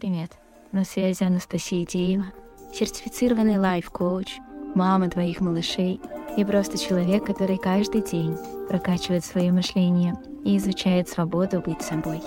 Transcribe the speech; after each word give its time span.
Привет, 0.00 0.30
на 0.70 0.84
связи 0.84 1.24
Анастасия 1.24 1.84
Деева, 1.84 2.26
сертифицированный 2.72 3.58
лайф-коуч, 3.58 4.38
мама 4.76 5.10
твоих 5.10 5.40
малышей 5.40 6.00
и 6.36 6.44
просто 6.44 6.78
человек, 6.78 7.26
который 7.26 7.58
каждый 7.58 8.02
день 8.02 8.36
прокачивает 8.68 9.24
свое 9.24 9.50
мышление 9.50 10.14
и 10.44 10.56
изучает 10.56 11.08
свободу 11.08 11.60
быть 11.60 11.82
собой. 11.82 12.22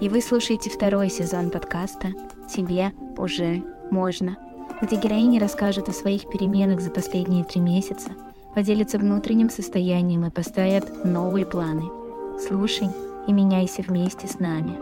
И 0.00 0.08
вы 0.08 0.22
слушаете 0.22 0.70
второй 0.70 1.10
сезон 1.10 1.50
подкаста 1.50 2.14
«Тебе 2.48 2.92
уже 3.18 3.62
можно», 3.90 4.38
где 4.80 4.96
героини 4.96 5.38
расскажут 5.38 5.90
о 5.90 5.92
своих 5.92 6.30
переменах 6.30 6.80
за 6.80 6.90
последние 6.90 7.44
три 7.44 7.60
месяца, 7.60 8.08
поделятся 8.54 8.96
внутренним 8.96 9.50
состоянием 9.50 10.24
и 10.24 10.30
поставят 10.30 11.04
новые 11.04 11.44
планы. 11.44 11.84
Слушай 12.48 12.88
и 13.28 13.32
меняйся 13.34 13.82
вместе 13.82 14.26
с 14.26 14.38
нами. 14.38 14.78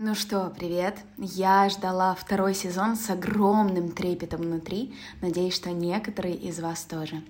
Ну 0.00 0.14
что, 0.14 0.52
привет! 0.56 0.96
Я 1.16 1.68
ждала 1.68 2.14
второй 2.14 2.54
сезон 2.54 2.94
с 2.94 3.10
огромным 3.10 3.90
трепетом 3.90 4.42
внутри. 4.42 4.94
Надеюсь, 5.20 5.56
что 5.56 5.70
некоторые 5.70 6.36
из 6.36 6.60
вас 6.60 6.84
тоже. 6.84 7.20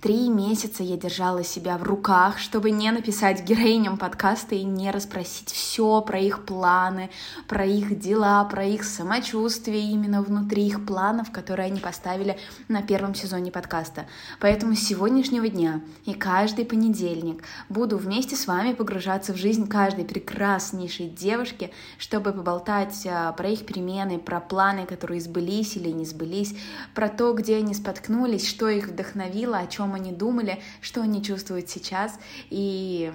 Три 0.00 0.28
месяца 0.28 0.82
я 0.82 0.96
держала 0.96 1.44
себя 1.44 1.78
в 1.78 1.84
руках, 1.84 2.40
чтобы 2.40 2.72
не 2.72 2.90
написать 2.90 3.44
героиням 3.44 3.96
подкаста 3.96 4.56
и 4.56 4.64
не 4.64 4.90
расспросить 4.90 5.50
все 5.50 6.00
про 6.00 6.18
их 6.18 6.44
планы, 6.44 7.10
про 7.46 7.64
их 7.64 7.96
дела, 8.00 8.42
про 8.46 8.64
их 8.64 8.82
самочувствие 8.82 9.92
именно 9.92 10.20
внутри 10.20 10.66
их 10.66 10.84
планов, 10.84 11.30
которые 11.30 11.66
они 11.66 11.78
поставили 11.78 12.36
на 12.66 12.82
первом 12.82 13.14
сезоне 13.14 13.52
подкаста. 13.52 14.06
Поэтому 14.40 14.74
с 14.74 14.80
сегодняшнего 14.80 15.48
дня 15.48 15.80
и 16.04 16.12
каждый 16.12 16.64
понедельник 16.64 17.44
буду 17.68 17.96
вместе 17.96 18.34
с 18.34 18.48
вами 18.48 18.72
погружаться 18.72 19.32
в 19.32 19.36
жизнь 19.36 19.68
каждой 19.68 20.04
прекраснейшей 20.04 21.08
девушки, 21.08 21.70
что 21.98 22.15
чтобы 22.16 22.32
поболтать 22.32 23.06
а, 23.06 23.30
про 23.32 23.50
их 23.50 23.66
перемены, 23.66 24.18
про 24.18 24.40
планы, 24.40 24.86
которые 24.86 25.20
сбылись 25.20 25.76
или 25.76 25.90
не 25.90 26.06
сбылись, 26.06 26.56
про 26.94 27.10
то, 27.10 27.34
где 27.34 27.56
они 27.56 27.74
споткнулись, 27.74 28.48
что 28.48 28.70
их 28.70 28.86
вдохновило, 28.88 29.58
о 29.58 29.66
чем 29.66 29.92
они 29.92 30.12
думали, 30.12 30.62
что 30.80 31.02
они 31.02 31.22
чувствуют 31.22 31.68
сейчас 31.68 32.18
и 32.48 33.12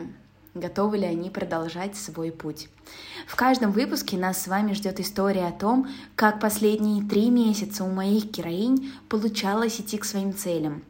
готовы 0.54 1.00
ли 1.00 1.06
они 1.06 1.32
продолжать 1.32 1.96
свой 1.96 2.32
путь. 2.32 2.70
В 3.26 3.36
каждом 3.36 3.72
выпуске 3.72 4.18
нас 4.18 4.44
с 4.44 4.48
вами 4.48 4.74
ждет 4.74 5.00
история 5.00 5.48
о 5.48 5.52
том, 5.52 5.88
как 6.16 6.40
последние 6.40 7.04
три 7.04 7.32
месяца 7.32 7.84
у 7.84 7.90
моих 7.90 8.26
героинь 8.26 8.94
получалось 9.10 9.82
идти 9.82 9.98
к 9.98 10.06
своим 10.06 10.36
целям, 10.36 10.84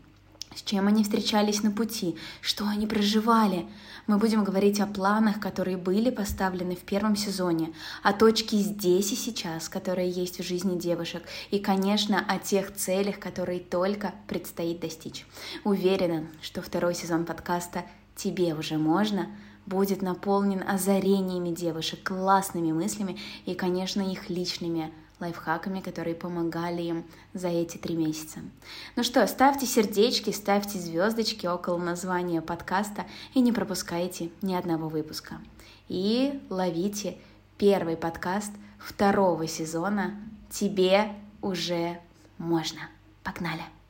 с 0.56 0.62
чем 0.64 0.88
они 0.88 1.04
встречались 1.04 1.64
на 1.64 1.72
пути, 1.72 2.18
что 2.42 2.68
они 2.68 2.88
проживали, 2.88 3.68
мы 4.08 4.18
будем 4.18 4.44
говорить 4.44 4.80
о 4.80 4.88
планах, 4.88 5.40
которые 5.40 5.78
были 5.78 6.10
поставлены 6.10 6.76
в 6.76 6.82
первом 6.82 7.16
сезоне, 7.16 7.74
о 8.04 8.14
точке 8.14 8.58
здесь 8.58 9.12
и 9.12 9.16
сейчас, 9.16 9.70
которые 9.70 10.10
есть 10.10 10.40
в 10.40 10.44
жизни 10.44 10.78
девушек, 10.78 11.24
и, 11.52 11.60
конечно, 11.60 12.24
о 12.28 12.40
тех 12.40 12.76
целях, 12.76 13.20
которые 13.20 13.60
только 13.60 14.14
предстоит 14.28 14.80
достичь. 14.80 15.26
Уверена, 15.64 16.28
что 16.42 16.62
второй 16.62 16.96
сезон 16.96 17.26
подкаста 17.26 17.86
«Тебе 18.16 18.54
уже 18.54 18.78
можно» 18.78 19.28
будет 19.66 20.02
наполнен 20.02 20.68
озарениями 20.68 21.54
девушек, 21.54 22.04
классными 22.04 22.72
мыслями 22.72 23.18
и, 23.46 23.54
конечно, 23.54 24.02
их 24.02 24.30
личными 24.30 24.92
лайфхаками, 25.22 25.80
которые 25.80 26.16
помогали 26.16 26.82
им 26.82 27.06
за 27.34 27.48
эти 27.48 27.78
три 27.78 27.96
месяца. 27.96 28.40
Ну 28.96 29.04
что, 29.04 29.26
ставьте 29.28 29.66
сердечки, 29.66 30.32
ставьте 30.32 30.80
звездочки 30.80 31.46
около 31.46 31.78
названия 31.78 32.42
подкаста 32.42 33.06
и 33.34 33.40
не 33.40 33.52
пропускайте 33.52 34.32
ни 34.42 34.54
одного 34.54 34.90
выпуска. 34.90 35.40
И 35.88 36.42
ловите 36.50 37.18
первый 37.58 37.96
подкаст 37.96 38.52
второго 38.80 39.48
сезона 39.48 40.16
«Тебе 40.50 41.14
уже 41.42 42.00
можно». 42.38 42.82
Погнали! 43.24 43.81